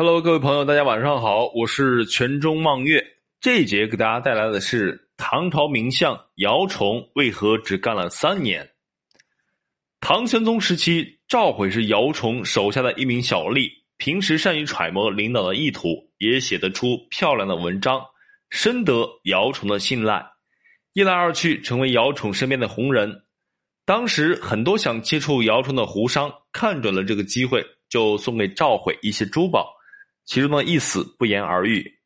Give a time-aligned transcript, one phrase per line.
[0.00, 3.04] Hello，各位朋友，大家晚上好，我是全中望月。
[3.40, 8.70] 这一节给大家带来的是唐朝名相姚崇为何只干了三年。
[10.00, 18.00] 唐玄宗时期，赵悔是姚崇手下的一名小吏，平时善于揣摩领导的意图，也写得出漂亮的文章，
[18.50, 20.24] 深得姚崇的信赖。
[20.92, 23.24] 一来二去，成为姚崇身边的红人。
[23.84, 29.74] 当时很多想接触姚崇的胡商看准了这个机会，就送给赵悔一些珠宝。
[30.28, 32.00] 其中的意思不言而喻，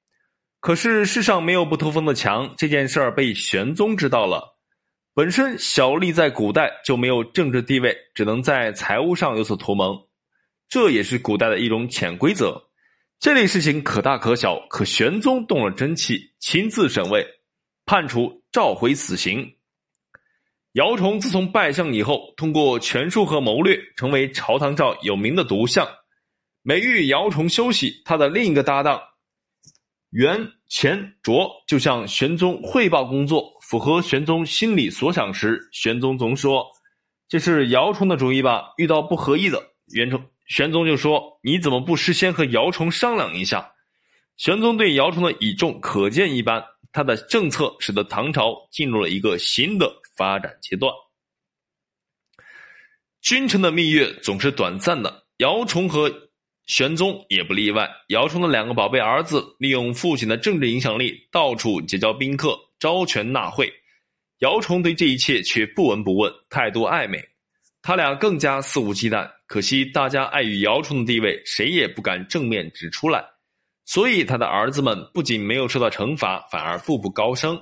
[0.60, 2.54] 可是世上没有不透风的墙。
[2.56, 4.60] 这件事儿被玄宗知道了。
[5.12, 10.08] 本身小吏在古代就没有政治地位，只能在财务上有所图谋，
[10.68, 12.62] 这也是古代的一种潜规则。
[13.18, 17.26] 这类事情可大可小，可玄宗动了真气，亲自审问，
[17.86, 19.56] 判处召回死刑。
[20.74, 25.88] 姚崇自从拜相以后，通过权术和谋略，成为朝堂上有名的毒相。
[26.64, 29.02] 每遇姚崇休息，他的另一个搭档
[30.10, 36.64] 袁乾卓就向玄宗汇报工作，符合玄宗心里所想时，玄宗总说
[37.26, 39.60] ：“这是姚崇的主意吧？”遇到不合意的，
[39.92, 43.72] 袁崇玄宗就说：“你怎么不事先和姚崇商量一下？”
[44.38, 50.94] 玄宗对姚崇的倚重可见一斑，他的政策使得唐朝进入了一个新的发展阶段。
[53.20, 56.30] 君臣的蜜月总是短暂的，姚崇和。
[56.66, 57.90] 玄宗也不例外。
[58.08, 63.72] 姚崇的两个宝贝儿子利用父亲的政治影响力，到处结交宾客，招权纳贿。
[64.38, 67.22] 姚崇对这一切却不闻不问，态度暧昧。
[67.82, 69.28] 他俩更加肆无忌惮。
[69.46, 73.24] 可惜大家碍于姚崇的地位，谁也不敢正面指出来。
[73.84, 77.60] 所以他的儿子们不仅没有受到惩罚，反而步步高升。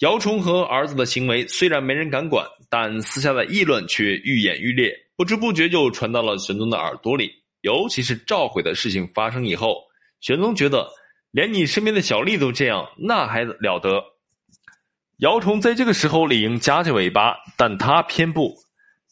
[0.00, 7.43] 姚崇和儿子的行为虽然没人敢管，但私下的议论却愈演愈烈，不知不觉就传到了玄宗的耳朵里。
[7.64, 9.84] 尤其是召回的事情发生以后，
[10.20, 10.86] 玄宗觉得
[11.30, 14.04] 连你身边的小吏都这样，那还了得？
[15.20, 18.54] 姚崇在这个时候理应夹起尾巴，但他偏不。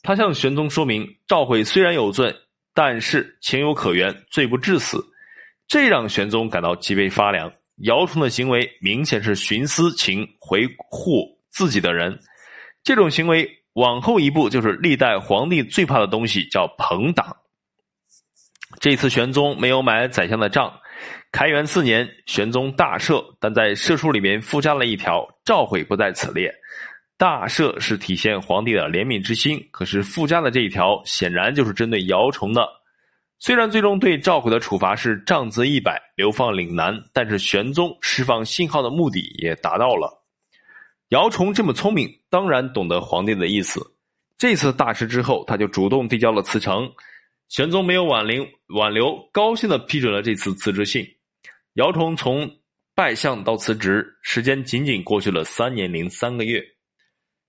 [0.03, 2.35] 他向玄宗说明，召回虽然有罪，
[2.75, 5.03] 但是情有可原，罪不至死。
[5.67, 7.51] 这让玄宗感到脊背发凉。
[7.85, 12.21] 姚崇的行为明显是徇私情维护自己的人，
[12.85, 17.35] 这种行为往后一步就是历代皇帝最怕的东西，叫朋党。
[18.81, 20.72] 这次玄宗没有买宰相的账。
[21.31, 26.53] 开元四年，玄宗大赦，但在赦书里面附加了一条：召回不在此列。
[27.16, 32.69] 大赦是体现皇帝的怜悯之心，可是附加的这一条显然就是针对姚崇的。
[33.38, 40.22] 虽然最终对召回的处罚是杖责一百，流放岭南，但是玄宗释放信号的目的也达到了。
[41.09, 43.81] 姚崇这么聪明，当然懂得皇帝的意思。
[44.38, 46.91] 这次大赦之后，他就主动递交了辞呈。
[47.49, 51.07] 玄宗没有挽留，挽留，高兴的批准了这次辞职信。
[51.75, 52.51] 姚崇从
[52.95, 56.63] 拜相到辞职，时间仅仅过去了三年零三个月。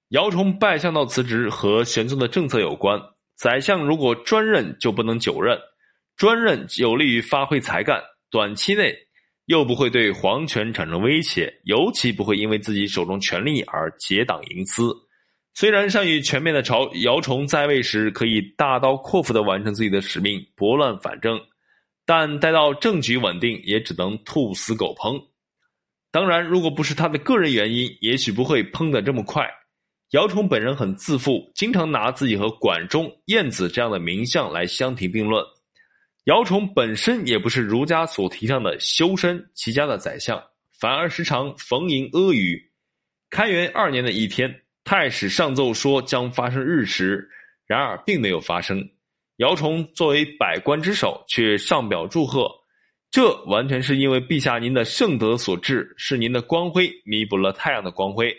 [0.10, 3.02] 姚崇拜相到辞职和玄宗的政策有关。
[3.36, 5.58] 宰相如果专任就不能久任，
[6.16, 8.96] 专任有利于发挥才干，短期内
[9.46, 14.94] 又不会对皇权产生威胁，尤其不会因为自己手中权力而结党营私。
[15.56, 21.40] 虽然善于全面的朝姚崇在位时可以大刀阔斧的完成自己的使命，拨乱反正，
[22.08, 25.24] 但待到政局稳定，也只能兔死狗烹。
[26.12, 29.48] 当然，如果不是他的个人原因，也许不会烹得这么快。
[30.10, 35.44] 姚崇本人很自负，经常拿自己和管仲、晏子这样的名相来相提并论。
[36.26, 40.44] 姚崇本身也不是儒家所提倡的修身齐家的宰相，
[40.80, 42.60] 反而时常逢迎阿谀。
[43.30, 44.63] 开元二年的一天。
[44.84, 47.30] 太史上奏说将发生日食，
[47.66, 48.90] 然而并没有发生。
[49.38, 52.52] 姚崇作为百官之首，却上表祝贺，
[53.10, 58.36] 这完全是因为陛下您的圣德所致，是您的光辉弥补了太阳的光辉。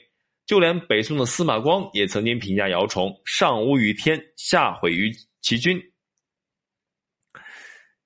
[0.47, 5.83] 就连北宋的司马光也曾经评价姚崇：上污于天，下毁于其君。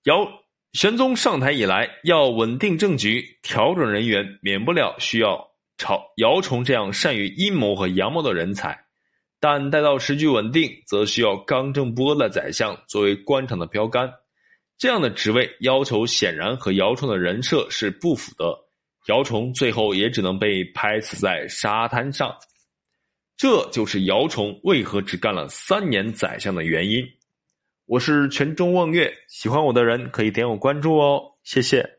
[0.04, 0.26] 姚
[0.72, 5.47] 玄宗上台以来，要稳定政局、调整人员，免不了需要。
[5.78, 8.84] 朝姚崇这样善于阴谋和阳谋的人才，
[9.40, 14.12] 但待到时局稳定，则需要刚正不阿的宰相作为官场的标杆。
[14.76, 18.56] 这样的职位要求显然和姚崇的人设是不符的。
[19.06, 22.36] 姚崇最后也只能被拍死在沙滩上。
[23.36, 27.04] 这就是姚崇为何只干了三年宰相的原因。
[27.86, 31.97] 我是全中望月，喜欢我的人可以点我关注哦，谢谢。